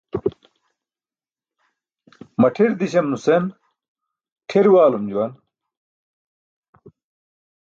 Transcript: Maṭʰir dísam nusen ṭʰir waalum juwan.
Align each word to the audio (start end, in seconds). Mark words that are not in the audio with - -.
Maṭʰir 2.41 2.71
dísam 2.79 3.07
nusen 3.09 3.43
ṭʰir 4.47 4.67
waalum 4.73 5.05
juwan. 5.11 5.33